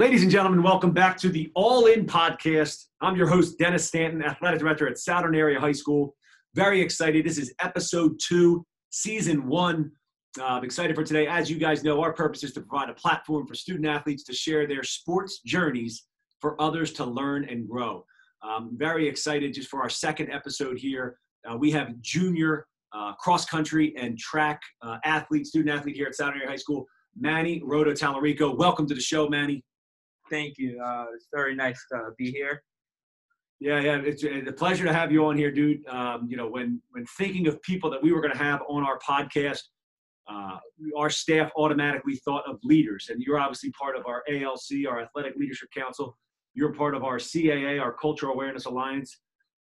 [0.00, 2.86] Ladies and gentlemen, welcome back to the All In Podcast.
[3.02, 6.16] I'm your host, Dennis Stanton, Athletic Director at Souderton Area High School.
[6.54, 7.26] Very excited.
[7.26, 9.92] This is episode two, season one.
[10.40, 11.26] Uh, I'm excited for today.
[11.26, 14.32] As you guys know, our purpose is to provide a platform for student athletes to
[14.32, 16.06] share their sports journeys
[16.40, 18.02] for others to learn and grow.
[18.42, 21.18] I'm very excited just for our second episode here.
[21.46, 26.14] Uh, we have junior uh, cross country and track uh, athlete, student athlete here at
[26.14, 26.86] Souderton Area High School,
[27.18, 28.56] Manny Roto Talarico.
[28.56, 29.62] Welcome to the show, Manny.
[30.30, 30.80] Thank you.
[30.82, 32.62] Uh, it's very nice to be here.
[33.58, 35.86] Yeah, yeah, it's, a pleasure to have you on here, dude.
[35.86, 38.84] Um, you know, when when thinking of people that we were going to have on
[38.84, 39.60] our podcast,
[40.28, 40.56] uh,
[40.96, 45.34] our staff automatically thought of leaders, and you're obviously part of our ALC, our Athletic
[45.36, 46.16] Leadership Council.
[46.54, 49.20] You're part of our CAA, our Cultural Awareness Alliance.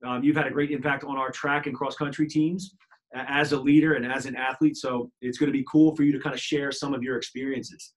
[0.06, 2.73] Um, you've had a great impact on our track and cross country teams
[3.14, 4.78] as a leader and as an athlete.
[4.78, 7.18] So it's going to be cool for you to kind of share some of your
[7.18, 7.94] experiences.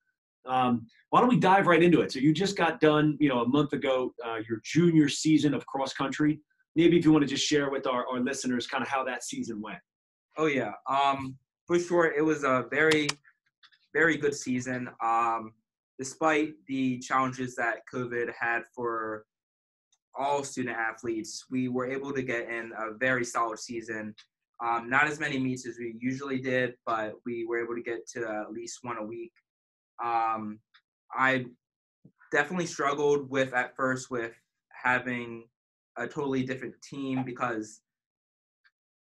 [0.46, 2.12] Um, why don't we dive right into it?
[2.12, 5.64] So you just got done, you know, a month ago, uh, your junior season of
[5.66, 6.40] cross country.
[6.76, 9.22] Maybe if you want to just share with our, our listeners kind of how that
[9.22, 9.78] season went.
[10.36, 12.12] Oh yeah, um, for sure.
[12.12, 13.08] It was a very,
[13.92, 14.90] very good season.
[15.02, 15.52] Um,
[15.98, 19.24] despite the challenges that COVID had for
[20.16, 24.14] all student athletes, we were able to get in a very solid season.
[24.64, 28.08] Um, not as many meets as we usually did, but we were able to get
[28.14, 29.32] to at least one a week.
[30.02, 30.58] Um,
[31.12, 31.46] I
[32.32, 34.32] definitely struggled with at first with
[34.70, 35.44] having
[35.96, 37.80] a totally different team because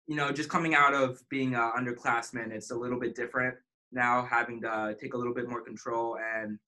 [0.07, 3.55] you know just coming out of being an underclassman it's a little bit different
[3.93, 6.59] now having to take a little bit more control and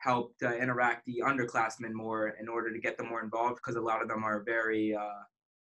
[0.00, 3.80] help to interact the underclassmen more in order to get them more involved because a
[3.80, 5.22] lot of them are very uh,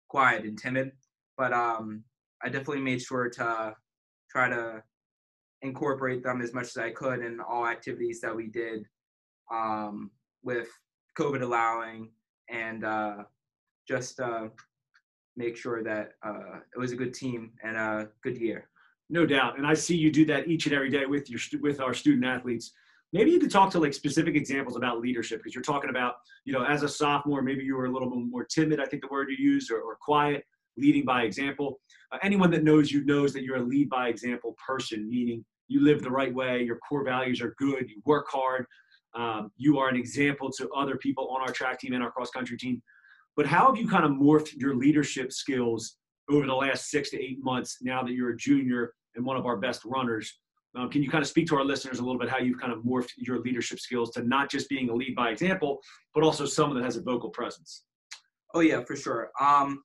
[0.09, 0.93] quiet and timid.
[1.37, 2.05] But um,
[2.43, 3.75] i definitely made sure to
[4.31, 4.83] try to
[5.63, 8.85] incorporate them as much as I could in all activities that we did
[9.53, 10.11] um,
[10.43, 10.69] with
[11.19, 12.11] COVID allowing
[12.51, 13.17] and uh,
[13.89, 14.49] just uh,
[15.37, 18.69] make sure that uh, it was a good team and a good year.
[19.11, 21.81] No doubt, and I see you do that each and every day with your with
[21.81, 22.73] our student athletes.
[23.13, 26.15] Maybe you could talk to like specific examples about leadership because you're talking about
[26.47, 28.81] you know as a sophomore maybe you were a little bit more timid.
[28.81, 30.45] I think the word you used, or, or quiet,
[30.79, 31.81] leading by example.
[32.11, 35.83] Uh, anyone that knows you knows that you're a lead by example person, meaning you
[35.83, 38.67] live the right way, your core values are good, you work hard,
[39.15, 42.31] um, you are an example to other people on our track team and our cross
[42.31, 42.83] country team.
[43.37, 45.97] But how have you kind of morphed your leadership skills
[46.31, 49.47] over the last six to eight months now that you're a junior and one of
[49.47, 50.39] our best runners?
[50.75, 52.73] Um, can you kind of speak to our listeners a little bit how you've kind
[52.73, 55.81] of morphed your leadership skills to not just being a lead by example,
[56.15, 57.85] but also someone that has a vocal presence?
[58.55, 59.31] Oh yeah, for sure.
[59.41, 59.83] Um,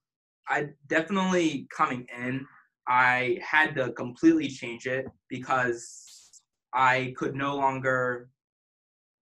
[0.48, 2.46] I definitely coming in,
[2.88, 6.42] I had to completely change it because
[6.74, 8.30] I could no longer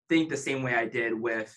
[0.09, 1.55] think the same way I did with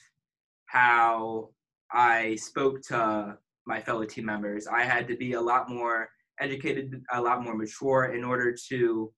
[0.67, 1.49] how
[1.91, 4.67] I spoke to my fellow team members.
[4.67, 9.11] I had to be a lot more educated, a lot more mature in order to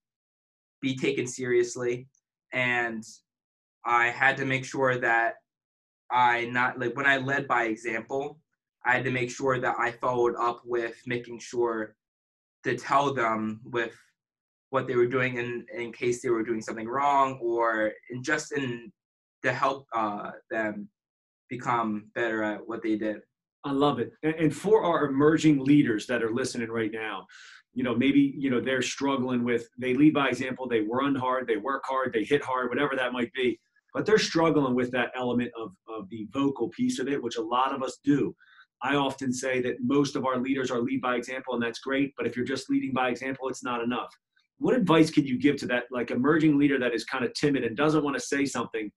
[0.82, 2.08] be taken seriously.
[2.54, 3.04] And
[3.86, 5.34] I had to make sure that
[6.10, 8.40] I not like when I led by example,
[8.86, 11.97] I had to make sure that I followed up with making sure
[12.68, 13.94] to tell them with
[14.72, 18.52] what they were doing in, in case they were doing something wrong or in just
[18.52, 18.92] in
[19.42, 20.90] to help uh, them
[21.50, 23.22] become better at what they did.
[23.64, 24.12] I love it.
[24.22, 27.26] And for our emerging leaders that are listening right now,
[27.74, 31.48] you know, maybe, you know, they're struggling with, they lead by example, they run hard,
[31.48, 33.58] they work hard, they hit hard, whatever that might be,
[33.94, 37.42] but they're struggling with that element of, of the vocal piece of it, which a
[37.42, 38.36] lot of us do.
[38.84, 42.14] I often say that most of our leaders are lead by example, and that's great.
[42.18, 44.14] But if you're just leading by example, it's not enough.
[44.60, 47.64] What advice can you give to that like emerging leader that is kind of timid
[47.64, 48.92] and doesn't want to say something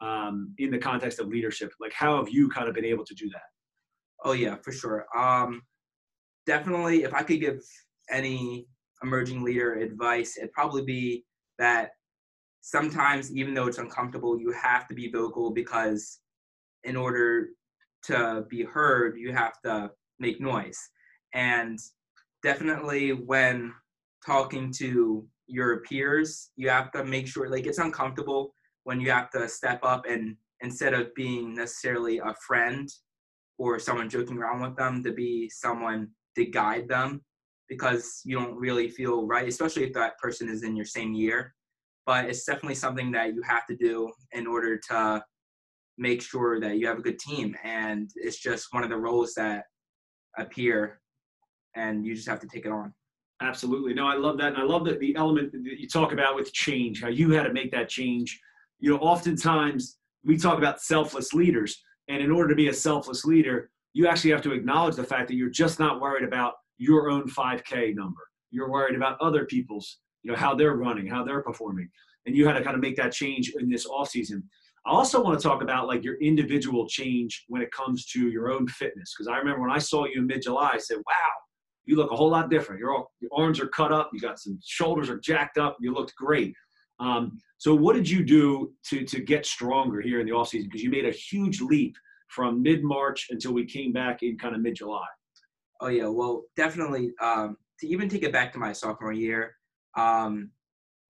[0.00, 1.72] um, in the context of leadership?
[1.80, 3.42] Like, how have you kind of been able to do that?
[4.24, 5.06] Oh yeah, for sure.
[5.16, 5.62] Um,
[6.46, 7.60] definitely, if I could give
[8.10, 8.66] any
[9.02, 11.24] emerging leader advice, it'd probably be
[11.58, 11.90] that
[12.60, 16.20] sometimes, even though it's uncomfortable, you have to be vocal because
[16.84, 17.48] in order
[18.04, 20.78] to be heard, you have to make noise.
[21.34, 21.78] And
[22.42, 23.72] definitely when
[24.24, 28.54] talking to your peers, you have to make sure, like, it's uncomfortable
[28.84, 32.88] when you have to step up and instead of being necessarily a friend
[33.58, 37.20] or someone joking around with them, to be someone to guide them
[37.68, 41.54] because you don't really feel right, especially if that person is in your same year.
[42.06, 45.24] But it's definitely something that you have to do in order to
[45.98, 47.56] make sure that you have a good team.
[47.64, 49.64] And it's just one of the roles that
[50.38, 51.00] appear,
[51.76, 52.92] and you just have to take it on.
[53.40, 53.92] Absolutely.
[53.92, 54.52] No, I love that.
[54.52, 57.42] And I love that the element that you talk about with change, how you had
[57.42, 58.40] to make that change.
[58.78, 61.82] You know, oftentimes we talk about selfless leaders.
[62.08, 65.28] And in order to be a selfless leader, you actually have to acknowledge the fact
[65.28, 68.20] that you're just not worried about your own 5K number.
[68.50, 71.88] You're worried about other people's, you know, how they're running, how they're performing.
[72.26, 74.48] And you had to kind of make that change in this off season.
[74.84, 78.50] I also want to talk about like your individual change when it comes to your
[78.50, 79.14] own fitness.
[79.16, 81.30] Because I remember when I saw you in mid July, I said, wow,
[81.84, 82.80] you look a whole lot different.
[82.80, 86.14] Your, your arms are cut up, you got some shoulders are jacked up, you looked
[86.16, 86.54] great.
[86.98, 90.68] Um, so what did you do to, to get stronger here in the off season?
[90.68, 91.94] Because you made a huge leap
[92.28, 95.06] from mid March until we came back in kind of mid July.
[95.80, 97.12] Oh yeah, well definitely.
[97.20, 99.54] Um, to even take it back to my sophomore year,
[99.96, 100.50] um,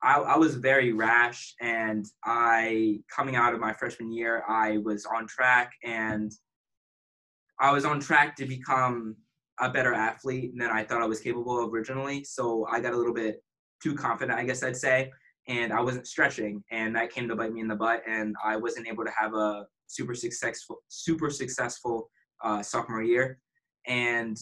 [0.03, 5.07] I, I, was very rash, and I coming out of my freshman year, I was
[5.07, 6.33] on track, and
[7.61, 9.17] I was on track to become
[9.61, 12.25] a better athlete than I thought I was capable of originally.
[12.25, 13.43] So I got a little bit
[13.83, 15.13] too confident, I guess I'd say,
[15.47, 18.57] and I wasn't stretching, and that came to bite me in the butt, and I
[18.57, 22.11] wasn't able to have a super successful, super successful
[22.43, 23.39] uh, sophomore year,
[23.87, 24.37] and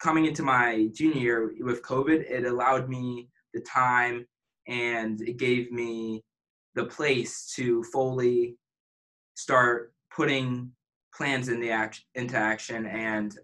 [0.00, 4.26] coming into my junior year with COVID, it allowed me the time
[4.68, 6.22] and it gave me
[6.74, 8.56] the place to fully
[9.34, 10.70] start putting
[11.14, 13.38] plans in the act, into action and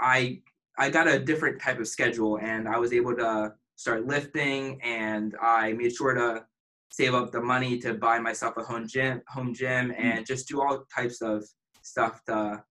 [0.00, 0.40] I
[0.78, 5.36] I got a different type of schedule and I was able to start lifting and
[5.40, 6.44] I made sure to
[6.90, 9.98] save up the money to buy myself a home gym home gym mm.
[9.98, 11.44] and just do all types of
[11.82, 12.62] stuff to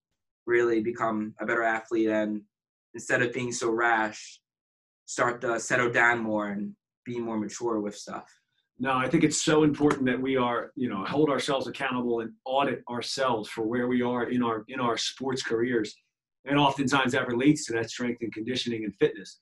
[0.47, 2.41] really become a better athlete and
[2.93, 4.39] instead of being so rash
[5.05, 6.73] start to settle down more and
[7.05, 8.25] be more mature with stuff?
[8.79, 12.31] No i think it's so important that we are you know hold ourselves accountable and
[12.45, 15.95] audit ourselves for where we are in our in our sports careers.
[16.45, 19.39] And oftentimes that relates to that strength and conditioning and fitness.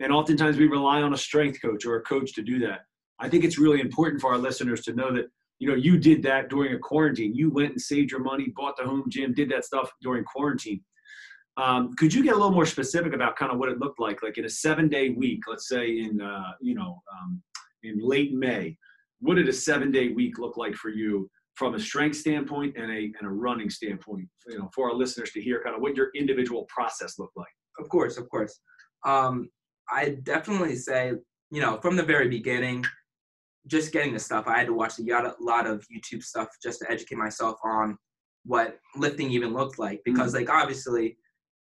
[0.00, 2.80] And oftentimes we rely on a strength coach or a coach to do that.
[3.18, 5.26] I think it's really important for our listeners to know that
[5.58, 7.34] you know you did that during a quarantine.
[7.34, 10.80] You went and saved your money bought the home gym did that stuff during quarantine
[11.58, 14.22] um, could you get a little more specific about kind of what it looked like,
[14.22, 17.42] like in a seven-day week, let's say in uh, you know um,
[17.82, 18.76] in late May?
[19.20, 23.12] What did a seven-day week look like for you from a strength standpoint and a
[23.18, 24.28] and a running standpoint?
[24.46, 27.48] You know, for our listeners to hear kind of what your individual process looked like.
[27.80, 28.60] Of course, of course.
[29.04, 29.50] Um,
[29.90, 31.12] I definitely say,
[31.50, 32.84] you know, from the very beginning,
[33.66, 34.46] just getting the stuff.
[34.46, 37.98] I had to watch a lot of YouTube stuff just to educate myself on
[38.44, 40.46] what lifting even looked like because, mm-hmm.
[40.46, 41.16] like, obviously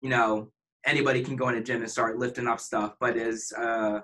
[0.05, 0.51] you know
[0.85, 3.99] anybody can go in a gym and start lifting up stuff but as uh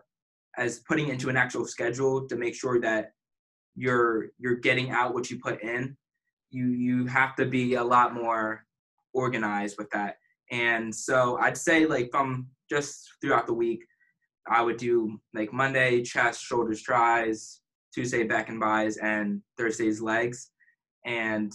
[0.58, 3.12] as putting into an actual schedule to make sure that
[3.76, 5.96] you're you're getting out what you put in
[6.50, 8.66] you you have to be a lot more
[9.14, 10.16] organized with that.
[10.50, 13.86] And so i'd say like from just throughout the week
[14.48, 17.62] i would do like monday chest shoulders tries
[17.94, 20.50] tuesday back and bis and thursday's legs.
[21.06, 21.52] And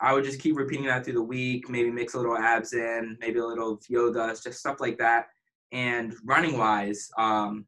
[0.00, 3.18] I would just keep repeating that through the week, maybe mix a little abs in,
[3.20, 5.26] maybe a little yoga, just stuff like that.
[5.72, 7.66] And running wise, um,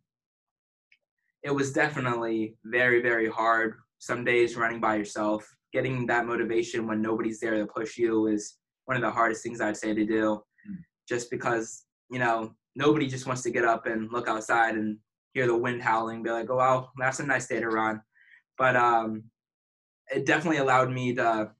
[1.42, 3.74] it was definitely very, very hard.
[3.98, 8.56] Some days running by yourself, getting that motivation when nobody's there to push you is
[8.86, 10.42] one of the hardest things I'd say to do.
[10.68, 10.78] Mm.
[11.08, 14.98] Just because, you know, nobody just wants to get up and look outside and
[15.34, 18.00] hear the wind howling, be like, oh, well, that's a nice day to run.
[18.58, 19.24] But um,
[20.14, 21.50] it definitely allowed me to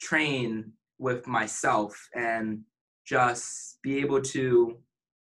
[0.00, 2.60] train with myself and
[3.06, 4.78] just be able to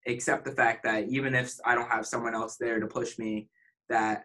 [0.07, 3.49] accept the fact that even if I don't have someone else there to push me,
[3.89, 4.25] that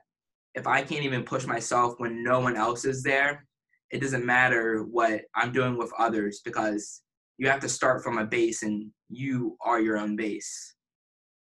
[0.54, 3.46] if I can't even push myself when no one else is there,
[3.92, 7.02] it doesn't matter what I'm doing with others because
[7.38, 10.76] you have to start from a base and you are your own base.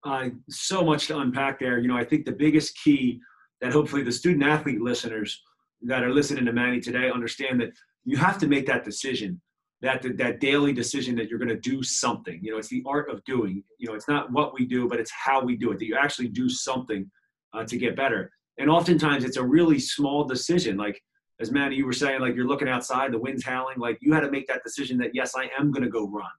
[0.05, 1.79] Uh, so much to unpack there.
[1.79, 3.21] You know, I think the biggest key
[3.61, 5.41] that hopefully the student athlete listeners
[5.83, 7.73] that are listening to Manny today understand that
[8.07, 9.41] you have to make that decision
[9.83, 12.39] that that daily decision that you're going to do something.
[12.43, 13.63] You know it's the art of doing.
[13.79, 15.99] You know it's not what we do but it's how we do it that you
[16.01, 17.11] actually do something
[17.53, 18.31] uh, to get better.
[18.59, 20.79] And oftentimes it's a really small decision.
[20.79, 21.03] Like
[21.41, 24.21] as Manny, you were saying, like you're looking outside, the wind's howling, like you had
[24.21, 26.31] to make that decision that yes, I am going to go run.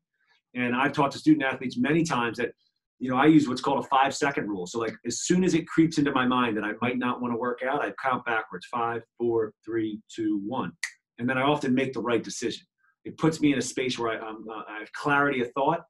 [0.55, 2.53] And I've talked to student athletes many times that,
[2.97, 4.65] you know, I use what's called a five second rule.
[4.65, 7.33] So like as soon as it creeps into my mind that I might not want
[7.33, 10.71] to work out, I count backwards: five, four, three, two, one
[11.19, 12.65] and then I often make the right decision.
[13.05, 15.81] It puts me in a space where I, uh, I have clarity of thought,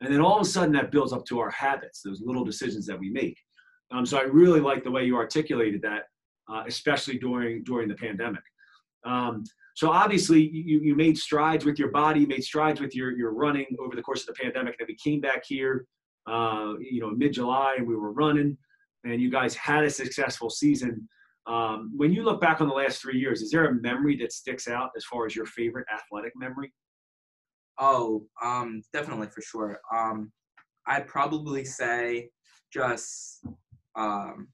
[0.00, 2.86] and then all of a sudden that builds up to our habits, those little decisions
[2.86, 3.38] that we make.
[3.92, 6.04] Um, so I really like the way you articulated that,
[6.50, 8.42] uh, especially during during the pandemic.
[9.04, 13.10] Um, so obviously you, you made strides with your body, you made strides with your,
[13.16, 14.76] your running over the course of the pandemic.
[14.78, 15.86] And we came back here,
[16.30, 18.56] uh, you know, mid-July and we were running
[19.04, 21.08] and you guys had a successful season.
[21.46, 24.32] Um, when you look back on the last three years, is there a memory that
[24.32, 26.72] sticks out as far as your favorite athletic memory?
[27.78, 29.80] Oh, um, definitely for sure.
[29.94, 30.32] Um,
[30.86, 32.30] I'd probably say
[32.72, 33.44] just
[33.94, 34.48] um,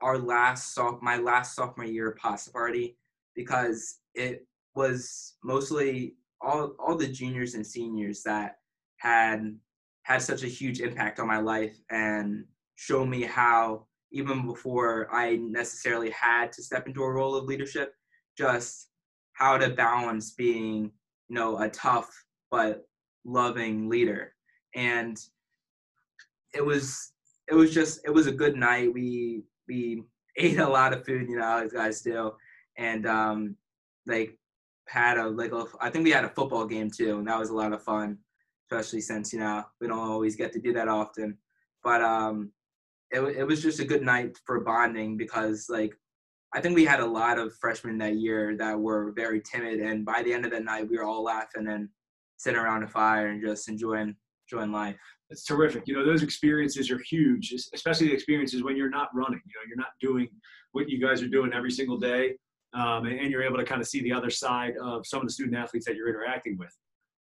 [0.00, 2.96] our last soft, my last sophomore year pasta party
[3.34, 8.56] because it was mostly all all the juniors and seniors that
[8.98, 9.56] had
[10.04, 12.44] had such a huge impact on my life and
[12.76, 17.94] show me how even before I necessarily had to step into a role of leadership,
[18.36, 18.88] just
[19.32, 20.90] how to balance being,
[21.28, 22.10] you know, a tough
[22.50, 22.86] but
[23.24, 24.34] loving leader.
[24.74, 25.18] And
[26.54, 27.12] it was
[27.48, 28.92] it was just it was a good night.
[28.92, 30.02] We we
[30.36, 32.32] ate a lot of food, you know, as guys do,
[32.76, 33.56] and um,
[34.06, 34.38] like
[34.86, 37.50] had a like a, I think we had a football game too, and that was
[37.50, 38.18] a lot of fun,
[38.70, 41.36] especially since you know we don't always get to do that often.
[41.82, 42.52] But um,
[43.10, 45.94] it it was just a good night for bonding because like
[46.54, 50.04] I think we had a lot of freshmen that year that were very timid, and
[50.04, 51.88] by the end of the night, we were all laughing and
[52.38, 54.14] sitting around a fire and just enjoying
[54.50, 54.96] enjoying life.
[55.30, 55.82] It's terrific.
[55.86, 59.40] You know, those experiences are huge, especially the experiences when you're not running.
[59.44, 60.28] You know, you're not doing
[60.72, 62.34] what you guys are doing every single day,
[62.72, 65.32] um, and you're able to kind of see the other side of some of the
[65.32, 66.74] student athletes that you're interacting with.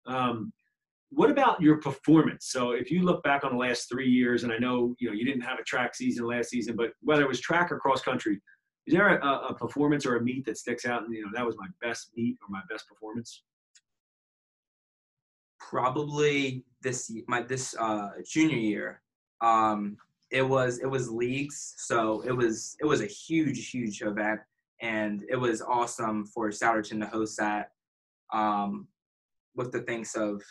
[0.07, 0.53] Um,
[1.11, 2.47] what about your performance?
[2.47, 5.15] So if you look back on the last three years, and I know you know
[5.15, 8.03] you didn't have a track season last season, but whether it was track or cross
[8.03, 8.41] country,
[8.87, 11.05] is there a, a performance or a meet that sticks out?
[11.05, 13.43] And you know that was my best meet or my best performance.
[15.61, 19.03] Probably this my this uh, junior year.
[19.41, 19.97] Um,
[20.31, 24.41] it was it was leagues, so it was it was a huge huge event,
[24.81, 27.71] and it was awesome for Souderton to host that.
[28.33, 28.89] Um,
[29.55, 30.43] with the thanks of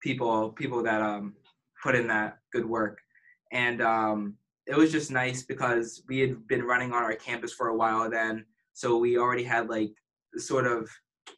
[0.00, 1.34] people people that um,
[1.82, 2.98] put in that good work,
[3.52, 4.34] and um,
[4.66, 8.08] it was just nice because we had been running on our campus for a while
[8.10, 9.92] then, so we already had like
[10.36, 10.88] sort of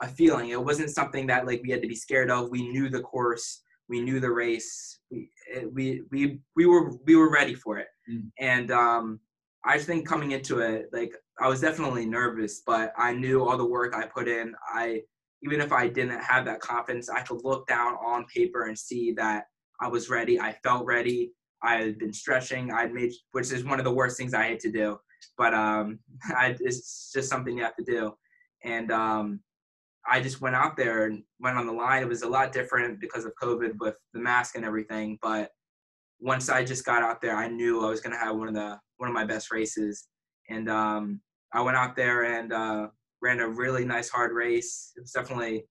[0.00, 0.50] a feeling.
[0.50, 2.50] It wasn't something that like we had to be scared of.
[2.50, 5.31] We knew the course, we knew the race, we
[5.73, 8.25] we we we were we were ready for it, mm.
[8.38, 9.21] and um,
[9.64, 13.64] I think coming into it, like I was definitely nervous, but I knew all the
[13.64, 14.54] work I put in.
[14.75, 15.02] I
[15.42, 19.12] even if I didn't have that confidence, I could look down on paper and see
[19.12, 19.44] that
[19.80, 20.40] I was ready.
[20.40, 21.32] I felt ready.
[21.62, 22.72] I had been stretching.
[22.72, 24.99] I'd made, which is one of the worst things I hate to do,
[25.37, 25.99] but um,
[26.37, 28.12] I, it's just something you have to do.
[28.64, 29.40] And um,
[30.06, 32.02] I just went out there and went on the line.
[32.02, 35.18] It was a lot different because of COVID with the mask and everything.
[35.20, 35.50] But
[36.20, 38.54] once I just got out there, I knew I was going to have one of
[38.54, 40.06] the one of my best races.
[40.49, 41.20] And um,
[41.52, 42.88] I went out there and uh,
[43.23, 44.93] ran a really nice hard race.
[44.97, 45.64] It was definitely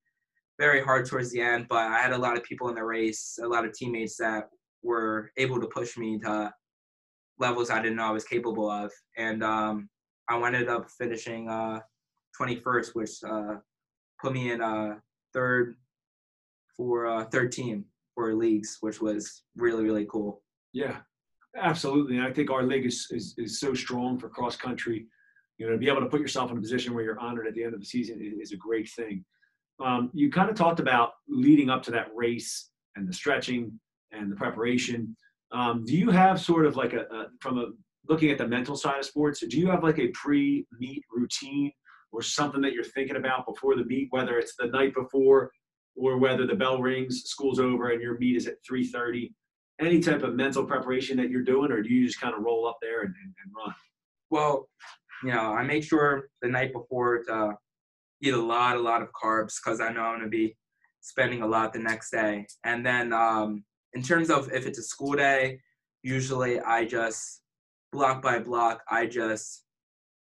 [0.57, 3.37] very hard towards the end, but I had a lot of people in the race,
[3.43, 4.49] a lot of teammates that
[4.81, 6.53] were able to push me to
[7.39, 8.91] levels I didn't know I was capable of.
[9.17, 9.89] And um,
[10.29, 11.79] I ended up finishing uh,
[12.39, 13.55] 21st, which uh,
[14.21, 14.95] put me in uh,
[15.33, 15.75] third
[16.77, 20.41] for uh, third team for leagues, which was really really cool.
[20.73, 20.97] Yeah,
[21.57, 22.17] absolutely.
[22.17, 25.07] And I think our league is, is is so strong for cross country
[25.61, 27.53] you know, to be able to put yourself in a position where you're honored at
[27.53, 29.23] the end of the season is, a great thing.
[29.79, 33.79] Um, you kind of talked about leading up to that race and the stretching
[34.11, 35.15] and the preparation.
[35.51, 37.65] Um, do you have sort of like a, a, from a
[38.09, 39.45] looking at the mental side of sports?
[39.47, 41.71] Do you have like a pre-meet routine
[42.11, 45.51] or something that you're thinking about before the meet, whether it's the night before
[45.95, 49.31] or whether the bell rings, school's over, and your meet is at 3:30?
[49.79, 52.67] Any type of mental preparation that you're doing, or do you just kind of roll
[52.67, 53.75] up there and, and, and run?
[54.31, 54.69] Well,
[55.23, 57.55] you know, I make sure the night before to
[58.21, 60.55] eat a lot, a lot of carbs because I know I'm gonna be
[61.01, 62.45] spending a lot the next day.
[62.63, 63.63] And then um,
[63.93, 65.59] in terms of if it's a school day,
[66.03, 67.41] usually I just
[67.91, 69.65] block by block, I just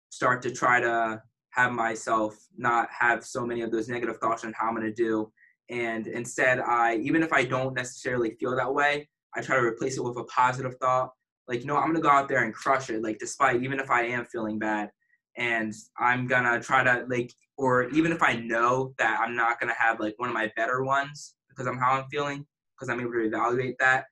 [0.10, 4.54] start to try to have myself not have so many of those negative thoughts on
[4.54, 5.32] how I'm gonna do.
[5.70, 9.98] And instead, I even if I don't necessarily feel that way, I try to replace
[9.98, 11.12] it with a positive thought
[11.48, 13.90] like you know i'm gonna go out there and crush it like despite even if
[13.90, 14.90] i am feeling bad.
[15.38, 19.76] And i'm gonna try to like or even if i know that i'm not gonna
[19.78, 23.12] have like one of my better ones because i'm how i'm feeling because i'm able
[23.12, 24.06] to evaluate that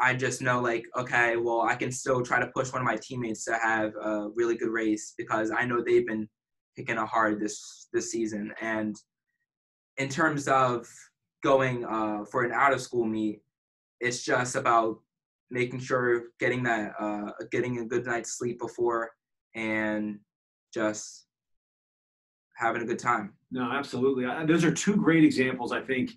[0.00, 2.96] i just know like okay well i can still try to push one of my
[2.96, 6.28] teammates to have a really good race because i know they've been
[6.76, 8.52] kicking it hard this this season.
[8.60, 8.94] And
[9.96, 10.86] in terms of
[11.42, 13.40] going uh, for an out of school meet
[13.98, 14.98] it's just about
[15.50, 19.10] making sure getting that uh, getting a good night's sleep before
[19.54, 20.18] and
[20.74, 21.26] just
[22.56, 26.12] having a good time no absolutely those are two great examples i think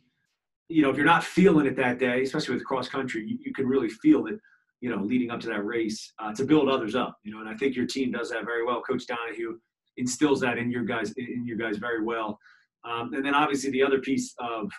[0.67, 3.53] you know if you're not feeling it that day especially with cross country you, you
[3.53, 4.39] can really feel it
[4.81, 7.17] you know, leading up to that race uh, to build others up.
[7.23, 8.81] You know, and I think your team does that very well.
[8.81, 9.57] Coach Donahue
[9.97, 12.39] instills that in your guys in your guys very well.
[12.85, 14.71] Um, and then obviously the other piece of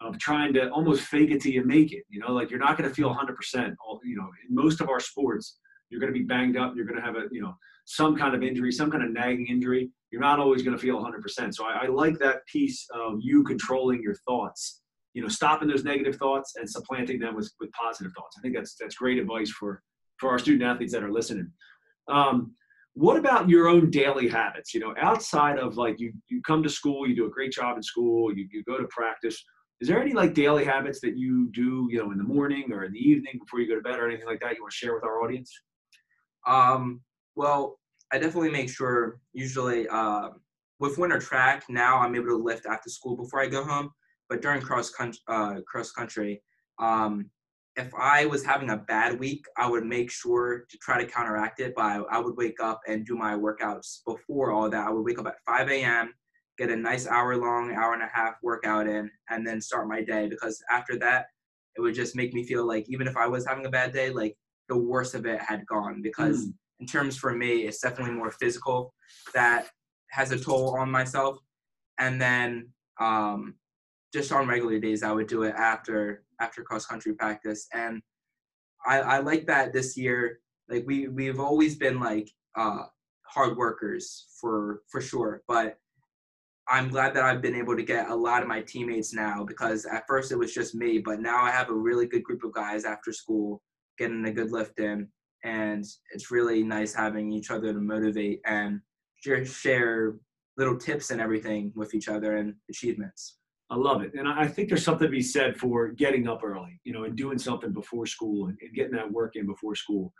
[0.00, 2.04] of trying to almost fake it till you make it.
[2.08, 3.74] You know, like you're not going to feel 100%.
[3.86, 5.58] All you know, in most of our sports,
[5.90, 6.74] you're going to be banged up.
[6.76, 7.54] You're going to have a you know
[7.86, 9.90] some kind of injury, some kind of nagging injury.
[10.10, 11.54] You're not always going to feel 100%.
[11.54, 14.82] So I, I like that piece of you controlling your thoughts.
[15.14, 18.36] You know, stopping those negative thoughts and supplanting them with, with positive thoughts.
[18.38, 19.82] I think that's that's great advice for
[20.18, 21.50] for our student athletes that are listening.
[22.08, 22.54] Um,
[22.96, 26.68] what about your own daily habits you know outside of like you you come to
[26.68, 29.44] school you do a great job in school you, you go to practice
[29.80, 32.84] is there any like daily habits that you do you know in the morning or
[32.84, 34.76] in the evening before you go to bed or anything like that you want to
[34.76, 35.52] share with our audience
[36.46, 37.00] um
[37.34, 37.78] well
[38.12, 40.28] i definitely make sure usually uh,
[40.78, 43.90] with winter track now i'm able to lift after school before i go home
[44.28, 46.42] but during cross country uh, cross country
[46.78, 47.30] um
[47.76, 51.60] if I was having a bad week, I would make sure to try to counteract
[51.60, 54.86] it by I would wake up and do my workouts before all that.
[54.86, 56.14] I would wake up at 5 a.m.,
[56.58, 60.02] get a nice hour long, hour and a half workout in, and then start my
[60.02, 61.26] day because after that,
[61.76, 64.10] it would just make me feel like even if I was having a bad day,
[64.10, 64.36] like
[64.68, 66.52] the worst of it had gone because mm.
[66.80, 68.94] in terms for me, it's definitely more physical
[69.34, 69.66] that
[70.10, 71.38] has a toll on myself.
[71.98, 72.70] And then
[73.00, 73.54] um,
[74.12, 78.02] just on regular days, I would do it after after cross country practice, and
[78.86, 80.40] I, I like that this year.
[80.68, 82.84] Like we we've always been like uh,
[83.26, 85.78] hard workers for for sure, but
[86.68, 89.84] I'm glad that I've been able to get a lot of my teammates now because
[89.86, 92.52] at first it was just me, but now I have a really good group of
[92.52, 93.62] guys after school
[93.98, 95.08] getting a good lift in,
[95.44, 98.80] and it's really nice having each other to motivate and
[99.44, 100.16] share,
[100.56, 103.38] little tips and everything with each other and achievements.
[103.70, 104.12] I love it.
[104.14, 107.16] And I think there's something to be said for getting up early, you know, and
[107.16, 110.12] doing something before school and, and getting that work in before school.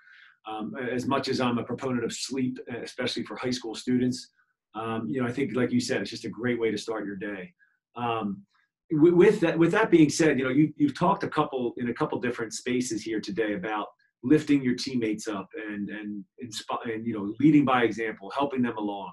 [0.49, 4.31] Um, as much as I'm a proponent of sleep, especially for high school students,
[4.77, 7.07] um, you know, I think, like you said, it's just a great way to start
[7.07, 7.53] your day.
[7.97, 8.43] Um,
[8.93, 11.95] with that, with that being said, you know, you, you've talked a couple in a
[11.95, 13.87] couple different spaces here today about
[14.23, 19.12] lifting your teammates up and and, and you know, leading by example, helping them along.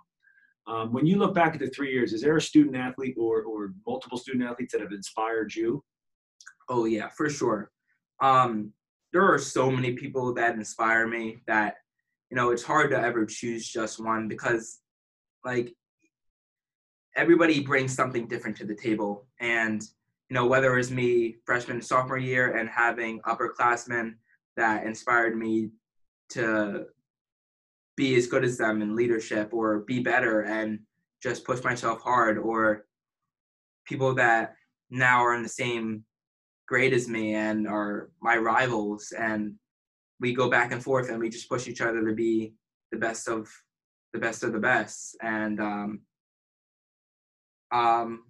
[0.68, 3.44] Um, when you look back at the three years, is there a student athlete or,
[3.44, 5.84] or multiple student athletes that have inspired you?
[6.70, 7.70] Oh, yeah, for sure.
[8.22, 8.72] Um,
[9.12, 11.76] there are so many people that inspire me that,
[12.30, 14.80] you know, it's hard to ever choose just one because,
[15.46, 15.76] like,
[17.16, 19.28] everybody brings something different to the table.
[19.40, 19.82] And,
[20.30, 24.16] you know, whether it was me freshman and sophomore year and having upperclassmen
[24.58, 25.70] that inspired me
[26.30, 26.86] to
[27.96, 30.80] be as good as them in leadership or be better and
[31.22, 32.86] just push myself hard or
[33.86, 34.56] people that
[34.90, 36.04] now are in the same
[36.68, 39.54] grade as me and are my rivals and
[40.20, 42.54] we go back and forth and we just push each other to be
[42.92, 43.50] the best of
[44.14, 46.02] the best of the best and um,
[47.72, 48.24] um,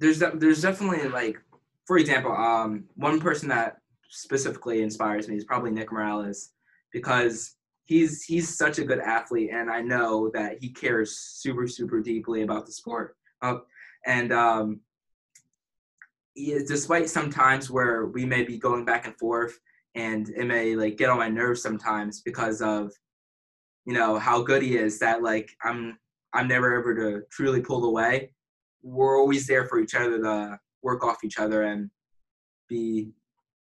[0.00, 1.40] there's there's definitely like
[1.86, 6.50] for example um, one person that specifically inspires me is probably Nick Morales
[6.92, 12.00] because he's he's such a good athlete, and I know that he cares super super
[12.00, 13.16] deeply about the sport.
[13.42, 13.58] Uh,
[14.06, 14.80] and um,
[16.34, 19.58] he, despite some times where we may be going back and forth,
[19.94, 22.92] and it may like get on my nerves sometimes because of
[23.86, 24.98] you know how good he is.
[24.98, 25.98] That like I'm
[26.32, 28.32] I'm never ever to truly pull away.
[28.82, 31.90] We're always there for each other to work off each other and
[32.68, 33.12] be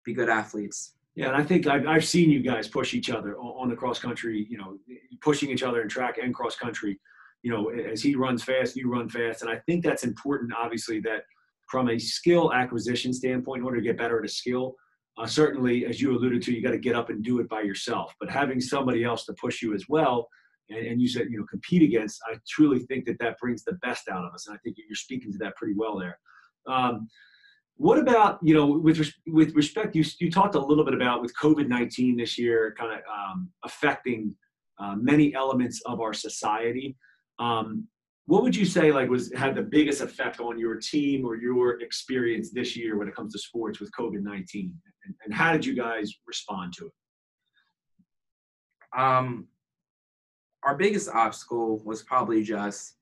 [0.03, 0.93] be good athletes.
[1.15, 3.99] Yeah, and I think I've, I've seen you guys push each other on the cross
[3.99, 4.77] country, you know,
[5.21, 6.99] pushing each other in track and cross country.
[7.41, 9.41] You know, as he runs fast, you run fast.
[9.41, 11.23] And I think that's important, obviously, that
[11.69, 14.75] from a skill acquisition standpoint, in order to get better at a skill,
[15.17, 17.61] uh, certainly, as you alluded to, you got to get up and do it by
[17.61, 18.13] yourself.
[18.19, 20.27] But having somebody else to push you as well,
[20.69, 23.73] and, and, you said, you know, compete against, I truly think that that brings the
[23.73, 24.47] best out of us.
[24.47, 26.17] And I think you're speaking to that pretty well there.
[26.67, 27.07] Um,
[27.77, 29.95] what about you know with with respect?
[29.95, 33.49] You you talked a little bit about with COVID nineteen this year, kind of um,
[33.63, 34.33] affecting
[34.79, 36.95] uh, many elements of our society.
[37.37, 37.87] Um,
[38.27, 41.79] what would you say like was had the biggest effect on your team or your
[41.81, 44.73] experience this year when it comes to sports with COVID nineteen,
[45.05, 48.99] and, and, how did you guys respond to it?
[48.99, 49.47] Um,
[50.63, 52.95] our biggest obstacle was probably just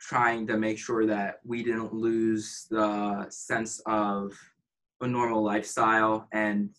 [0.00, 4.32] trying to make sure that we didn't lose the sense of
[5.00, 6.70] a normal lifestyle and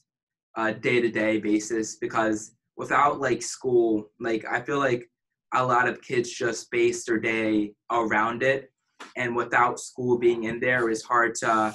[0.56, 5.10] a day-to-day basis because without like school like i feel like
[5.54, 8.72] a lot of kids just base their day around it.
[9.16, 11.74] And without school being in there it's hard to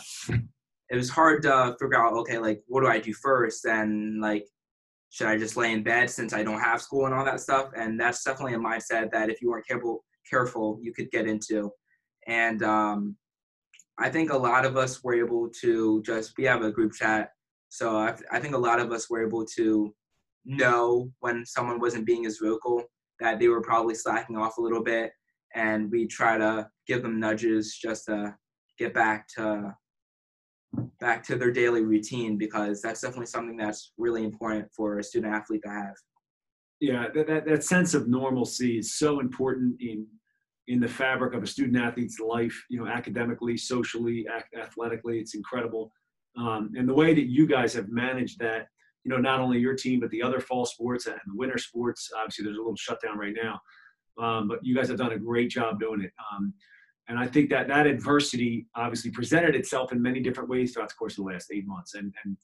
[0.91, 3.65] it was hard to figure out okay like what do i do first?
[3.65, 4.47] And like
[5.11, 7.71] should i just lay in bed since i don't have school and all that stuff?
[7.77, 11.71] And that's definitely a mindset that if you weren't careful careful you could get into.
[12.27, 13.17] And um,
[13.99, 17.31] i think a lot of us were able to just we have a group chat
[17.69, 19.95] so I, I think a lot of us were able to
[20.45, 22.83] know when someone wasn't being as vocal
[23.23, 25.13] that they were probably slacking off a little bit
[25.55, 28.35] and we try to give them nudges just to
[28.79, 29.75] get back to
[31.01, 35.35] back to their daily routine because that's definitely something that's really important for a student
[35.35, 35.95] athlete to have.
[36.81, 40.07] Yeah, that, that, that sense of normalcy is so important in
[40.69, 42.59] in the fabric of a student athlete's life.
[42.71, 45.93] You know, academically, socially, athletically, it's incredible.
[46.39, 48.69] Um, and the way that you guys have managed that,
[49.05, 52.11] you know, not only your team but the other fall sports and the winter sports.
[52.17, 53.61] Obviously, there's a little shutdown right now,
[54.23, 56.13] um, but you guys have done a great job doing it.
[56.33, 56.53] Um,
[57.09, 60.95] and I think that that adversity obviously presented itself in many different ways throughout the
[60.95, 61.95] course of the last eight months.
[61.95, 62.37] And, and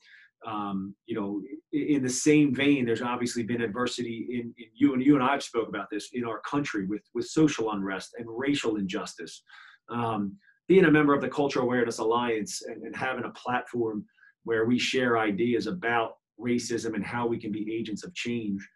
[0.47, 1.43] um, you know,
[1.73, 5.43] in the same vein, there's obviously been adversity in, in you and you and I've
[5.43, 9.43] spoke about this in our country with with social unrest and racial injustice.
[9.91, 10.37] Um,
[10.69, 14.05] being a member of the Cultural Awareness Alliance and, and having a platform
[14.45, 18.67] where we share ideas about racism and how we can be agents of change.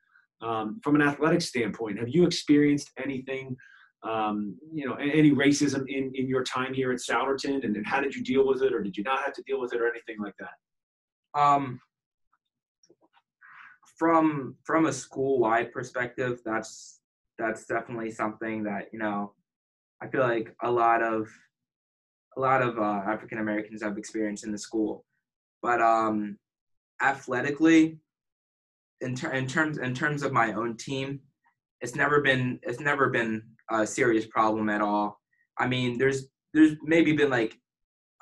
[0.40, 3.56] Um, from an athletic standpoint, have you experienced anything
[4.04, 8.00] um, you know, any racism in, in your time here at Souderton and, and how
[8.00, 9.88] did you deal with it or did you not have to deal with it or
[9.88, 11.40] anything like that?
[11.40, 11.80] Um,
[13.96, 17.00] from, from a school-wide perspective, that's,
[17.38, 19.34] that's definitely something that, you know,
[20.02, 21.28] I feel like a lot of,
[22.36, 25.04] a lot of uh, African Americans have experienced in the school,
[25.62, 26.38] but um,
[27.02, 27.98] athletically,
[29.00, 31.20] in, ter- in terms in terms of my own team,
[31.80, 35.20] it's never been it's never been a serious problem at all.
[35.58, 37.56] I mean, there's there's maybe been like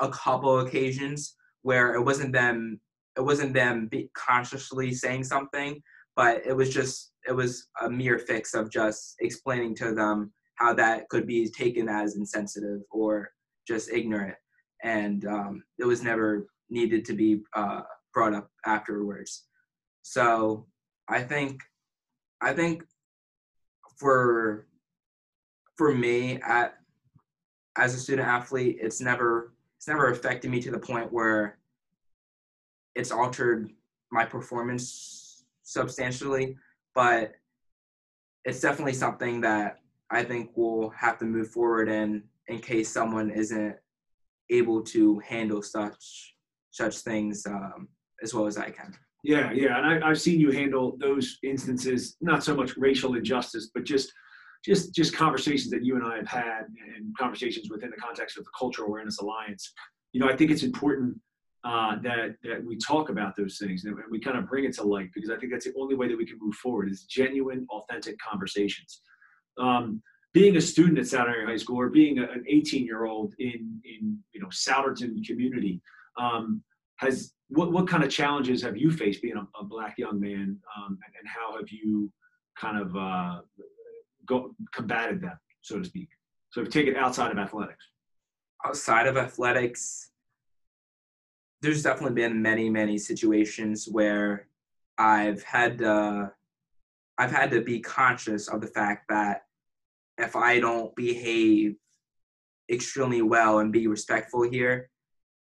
[0.01, 2.81] a couple occasions where it wasn't them
[3.17, 5.83] it wasn't them consciously saying something,
[6.17, 10.73] but it was just it was a mere fix of just explaining to them how
[10.75, 13.31] that could be taken as insensitive or
[13.69, 14.37] just ignorant,
[14.83, 19.45] and um, it was never needed to be uh, brought up afterwards.
[20.03, 20.67] So
[21.09, 21.61] I think
[22.41, 22.85] I think
[23.99, 24.67] for
[25.77, 26.75] for me at
[27.77, 31.59] as a student athlete, it's never it's never affected me to the point where
[32.95, 33.71] it's altered
[34.11, 36.57] my performance substantially,
[36.95, 37.33] but
[38.45, 39.79] it's definitely something that
[40.11, 43.77] I think we'll have to move forward in in case someone isn't
[44.51, 46.35] able to handle such
[46.71, 47.89] such things um,
[48.23, 48.95] as well as I can.
[49.23, 53.71] Yeah, yeah, and I, have seen you handle those instances, not so much racial injustice,
[53.75, 54.13] but just
[54.65, 56.65] just just conversations that you and I have had
[56.97, 59.73] and conversations within the context of the Cultural Awareness Alliance.
[60.13, 61.19] You know, I think it's important
[61.65, 64.83] uh, that that we talk about those things and we kind of bring it to
[64.83, 67.67] light because I think that's the only way that we can move forward is genuine,
[67.71, 69.03] authentic conversations.
[69.59, 70.03] Um,
[70.33, 73.81] being a student at Souderton High School or being a, an 18 year old in
[73.85, 75.83] in you know Souderton community
[76.19, 76.63] um,
[76.97, 80.57] has what what kind of challenges have you faced being a, a black young man
[80.77, 82.11] um, and, and, how have you
[82.57, 83.41] kind of uh,
[84.27, 86.09] go, combated them, so to speak?
[86.51, 87.85] So if you take it outside of athletics.
[88.65, 90.11] Outside of athletics,
[91.63, 94.49] there's definitely been many, many situations where
[94.99, 96.33] I've had to,
[97.19, 99.43] I've had to be conscious of the fact that
[100.19, 101.77] if I don't behave
[102.71, 104.91] extremely well and be respectful here,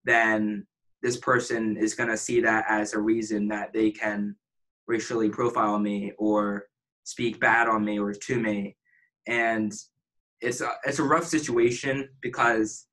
[0.05, 0.67] then
[1.03, 4.37] this person is going to see that as a reason that they can
[4.87, 6.67] racially profile me or
[7.05, 8.77] speak bad on me or to me.
[9.27, 9.73] And
[10.41, 12.87] it's a it's a rough situation because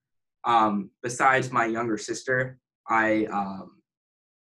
[0.43, 3.81] um, besides my younger sister, I um,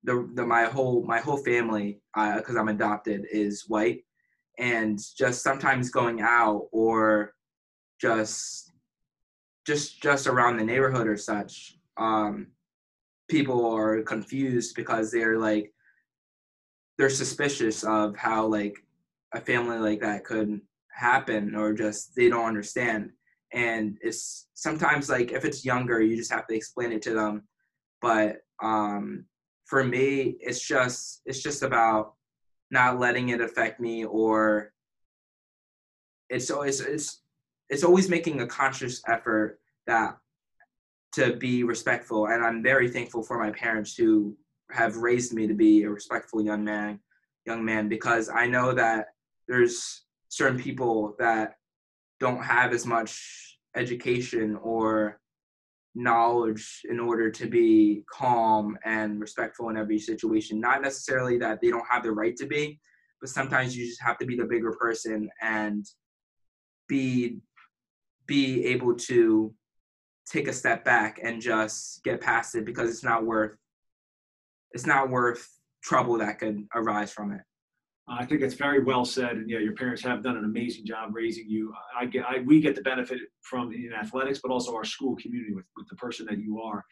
[0.02, 4.04] the, the my whole my whole family because uh, I'm adopted is white,
[4.58, 7.34] and just sometimes going out or
[8.00, 8.72] just
[9.66, 12.48] just just around the neighborhood or such, um,
[13.28, 15.72] people are confused because they're like
[16.98, 18.76] they're suspicious of how like
[19.34, 20.60] a family like that could
[20.92, 23.10] happen or just they don't understand.
[23.52, 27.42] And it's sometimes like if it's younger you just have to explain it to them.
[28.00, 29.24] But um
[29.66, 32.14] for me it's just it's just about
[32.70, 34.72] not letting it affect me or
[36.28, 37.22] it's always it's
[37.68, 40.16] it's always making a conscious effort that
[41.14, 44.36] to be respectful and i'm very thankful for my parents who
[44.70, 46.98] have raised me to be a respectful young man
[47.46, 49.06] young man because i know that
[49.48, 51.54] there's certain people that
[52.20, 55.20] don't have as much education or
[55.94, 60.60] knowledge in order to be calm and respectful in every situation.
[60.60, 62.80] Not necessarily that they don't have the right to be,
[63.20, 65.84] but sometimes you just have to be the bigger person and
[66.88, 67.38] be
[68.26, 69.54] be able to
[70.30, 73.56] take a step back and just get past it because it's not worth
[74.72, 75.48] it's not worth
[75.82, 77.40] trouble that could arise from it.
[78.06, 81.14] I think it's very well said, and yeah, your parents have done an amazing job
[81.14, 81.72] raising you.
[81.98, 85.54] I get, I, we get the benefit from in athletics, but also our school community
[85.54, 86.84] with, with the person that you are.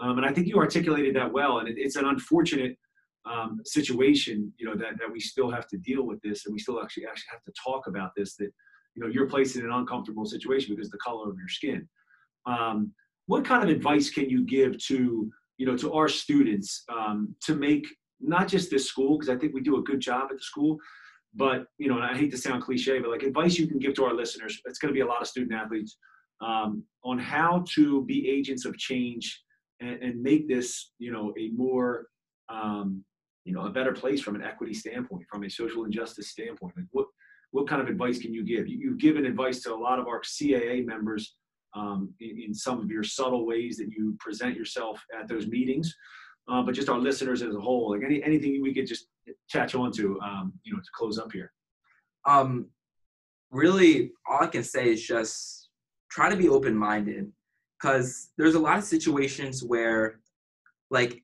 [0.00, 1.58] Um, and I think you articulated that well.
[1.58, 2.76] And it, it's an unfortunate
[3.24, 6.58] um, situation, you know, that, that we still have to deal with this, and we
[6.58, 8.34] still actually actually have to talk about this.
[8.36, 8.50] That
[8.94, 11.88] you know, you're placed in an uncomfortable situation because the color of your skin.
[12.46, 12.92] Um,
[13.26, 17.54] what kind of advice can you give to you know to our students um, to
[17.54, 17.86] make
[18.20, 20.78] not just this school, because I think we do a good job at the school,
[21.34, 23.94] but you know, and I hate to sound cliche, but like advice you can give
[23.94, 25.96] to our listeners, it's going to be a lot of student athletes
[26.40, 29.42] um, on how to be agents of change
[29.80, 32.06] and, and make this, you know, a more,
[32.48, 33.04] um,
[33.44, 36.74] you know, a better place from an equity standpoint, from a social injustice standpoint.
[36.76, 37.06] Like what,
[37.50, 38.68] what kind of advice can you give?
[38.68, 41.36] You, have given advice to a lot of our CAA members
[41.74, 45.94] um, in, in, some of your subtle ways that you present yourself at those meetings
[46.48, 47.90] uh, but just our listeners as a whole.
[47.90, 49.06] Like any anything we could just
[49.52, 51.52] catch on to, um, you know, to close up here.
[52.26, 52.66] Um,
[53.50, 55.68] really, all I can say is just
[56.10, 57.30] try to be open minded,
[57.78, 60.20] because there's a lot of situations where,
[60.90, 61.22] like,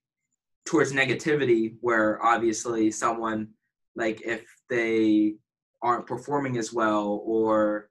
[0.67, 3.49] towards negativity, where obviously someone,
[3.97, 5.37] like, if they
[5.83, 7.89] aren't performing as well or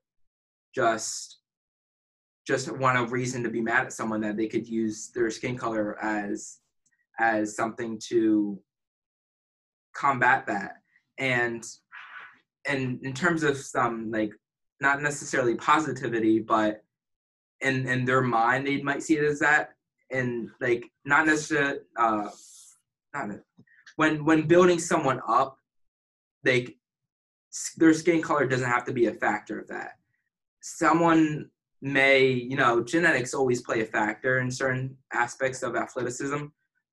[0.73, 1.39] just
[2.45, 5.57] just want a reason to be mad at someone that they could use their skin
[5.57, 6.59] color as
[7.19, 8.59] as something to
[9.93, 10.77] combat that.
[11.17, 11.65] And
[12.67, 14.31] and in terms of some like
[14.81, 16.83] not necessarily positivity but
[17.61, 19.75] in in their mind they might see it as that.
[20.11, 22.29] And like not necessarily uh
[23.13, 23.29] not
[23.95, 25.57] when when building someone up
[26.43, 26.75] like
[27.77, 29.93] their skin color doesn't have to be a factor of that.
[30.61, 31.49] Someone
[31.83, 36.45] may you know genetics always play a factor in certain aspects of athleticism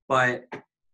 [0.07, 0.45] but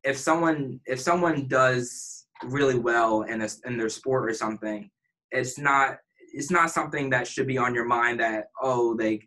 [0.04, 4.90] if someone if someone does really well in a, in their sport or something,
[5.32, 5.98] it's not
[6.34, 9.22] it's not something that should be on your mind that oh they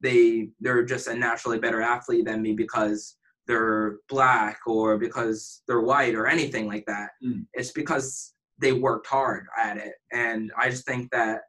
[0.00, 5.82] they they're just a naturally better athlete than me because they're black or because they're
[5.82, 7.10] white or anything like that.
[7.22, 7.44] Mm.
[7.52, 9.92] It's because they worked hard at it.
[10.12, 11.42] And I just think that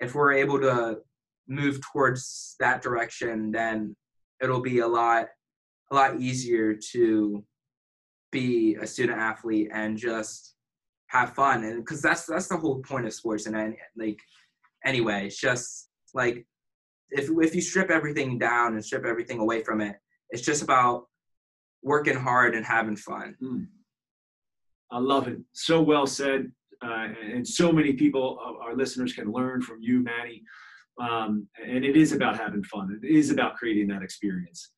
[0.00, 0.98] if we're able to
[1.50, 3.94] move towards that direction, then
[4.40, 5.26] it'll be a lot
[5.90, 7.44] a lot easier to
[8.30, 10.54] be a student athlete and just
[11.08, 11.64] have fun.
[11.64, 13.46] And because that's that's the whole point of sports.
[13.46, 14.20] And like
[14.84, 16.46] anyway it's just like
[17.10, 19.96] if if you strip everything down and strip everything away from it
[20.30, 21.06] it's just about
[21.82, 23.34] working hard and having fun.
[23.42, 23.66] Mm.
[24.90, 25.38] i love it.
[25.52, 26.52] So well said.
[26.82, 30.42] Uh, and so many people our listeners can learn from you manny
[31.00, 34.70] um, and it is about having fun it is about creating that experience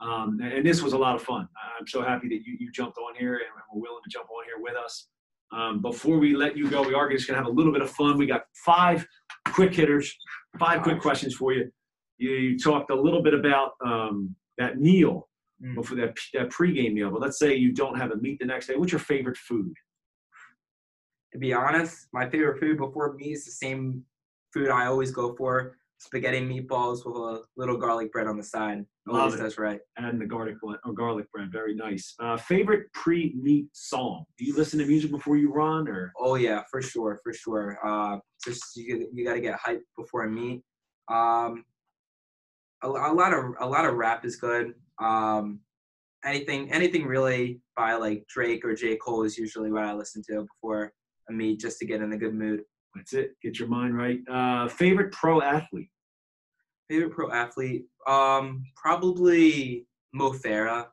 [0.00, 1.46] um, and this was a lot of fun.
[1.78, 4.44] I'm so happy that you, you jumped on here and were willing to jump on
[4.44, 5.08] here with us.
[5.52, 7.82] Um, before we let you go, we are just going to have a little bit
[7.82, 8.16] of fun.
[8.16, 9.06] We got five
[9.48, 10.14] quick hitters,
[10.58, 11.70] five quick questions for you.
[12.18, 15.28] You, you talked a little bit about um, that meal
[15.62, 15.74] mm.
[15.74, 18.68] before that, that pregame meal, but let's say you don't have a meet the next
[18.68, 18.76] day.
[18.76, 19.74] What's your favorite food?
[21.32, 24.04] To be honest, my favorite food before me is the same
[24.52, 28.84] food I always go for spaghetti meatballs with a little garlic bread on the side.
[29.08, 29.80] Always does right.
[29.96, 32.14] And the garlic or garlic bread, very nice.
[32.20, 34.24] Uh, favorite pre-meet song?
[34.38, 36.12] Do you listen to music before you run, or?
[36.18, 37.78] Oh yeah, for sure, for sure.
[37.84, 40.62] Uh, just you, you got to get hyped before a meet.
[41.10, 41.64] Um,
[42.82, 44.74] a, a, lot of a lot of rap is good.
[45.02, 45.60] Um,
[46.24, 50.46] anything anything really by like Drake or J Cole is usually what I listen to
[50.46, 50.92] before
[51.28, 52.62] a meet, just to get in a good mood.
[52.94, 53.36] That's it.
[53.42, 54.18] Get your mind right.
[54.30, 55.90] Uh, favorite pro athlete?
[56.88, 57.84] Favorite pro athlete?
[58.06, 60.86] Um, probably Mo Farah.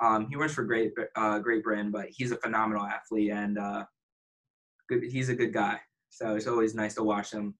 [0.00, 3.84] Um, he runs for great, uh, Great Britain, but he's a phenomenal athlete and uh,
[4.88, 5.02] good.
[5.04, 5.78] He's a good guy.
[6.10, 7.54] So it's always nice to watch him.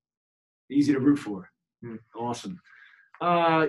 [0.70, 1.48] Easy to root for.
[1.84, 1.98] Mm.
[2.16, 2.60] Awesome.
[3.20, 3.68] Uh,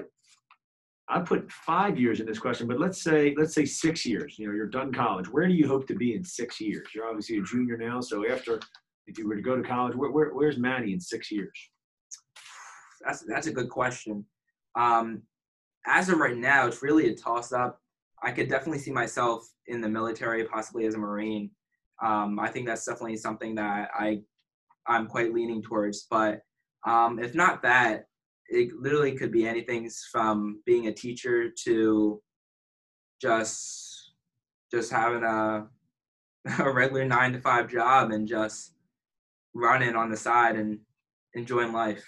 [1.07, 4.37] I put five years in this question, but let's say let's say six years.
[4.37, 5.27] You know, you're done college.
[5.27, 6.87] Where do you hope to be in six years?
[6.93, 8.59] You're obviously a junior now, so after
[9.09, 11.57] if you were to go to college, where, where, where's Manny in six years?
[13.03, 14.25] That's that's a good question.
[14.77, 15.23] Um,
[15.87, 17.79] as of right now, it's really a toss up.
[18.23, 21.49] I could definitely see myself in the military, possibly as a Marine.
[22.03, 24.21] Um, I think that's definitely something that I
[24.87, 26.07] I'm quite leaning towards.
[26.09, 26.41] But
[26.85, 28.05] um, if not that,
[28.47, 32.21] it literally could be anything from being a teacher to
[33.21, 34.13] just
[34.71, 35.67] just having a
[36.59, 38.73] a regular nine to five job and just
[39.59, 40.79] running on the side and
[41.33, 42.03] enjoying life.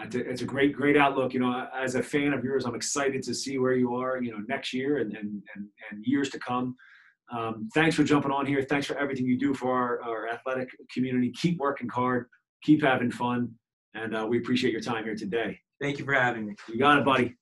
[0.00, 1.34] It's a great, great outlook.
[1.34, 4.30] You know, as a fan of yours, I'm excited to see where you are, you
[4.30, 6.76] know, next year and, and, and, and years to come.
[7.36, 8.62] Um, thanks for jumping on here.
[8.62, 11.32] Thanks for everything you do for our, our athletic community.
[11.32, 12.26] Keep working hard,
[12.62, 13.50] keep having fun,
[13.94, 15.58] and uh, we appreciate your time here today.
[15.80, 16.54] Thank you for having me.
[16.68, 17.36] You got it, buddy.